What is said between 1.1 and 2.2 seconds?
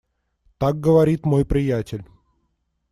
мой приятель.